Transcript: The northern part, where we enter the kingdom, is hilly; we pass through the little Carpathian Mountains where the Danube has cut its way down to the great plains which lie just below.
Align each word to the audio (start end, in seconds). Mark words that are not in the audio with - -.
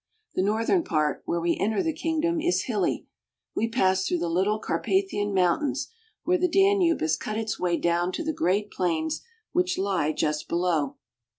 The 0.33 0.41
northern 0.41 0.83
part, 0.83 1.21
where 1.25 1.39
we 1.39 1.55
enter 1.57 1.83
the 1.83 1.93
kingdom, 1.93 2.41
is 2.41 2.63
hilly; 2.63 3.05
we 3.55 3.67
pass 3.69 4.03
through 4.07 4.17
the 4.17 4.29
little 4.29 4.57
Carpathian 4.57 5.31
Mountains 5.31 5.89
where 6.23 6.39
the 6.39 6.47
Danube 6.49 7.01
has 7.01 7.15
cut 7.15 7.37
its 7.37 7.59
way 7.59 7.77
down 7.77 8.11
to 8.13 8.23
the 8.23 8.33
great 8.33 8.71
plains 8.71 9.21
which 9.51 9.77
lie 9.77 10.11
just 10.11 10.47
below. 10.47 10.95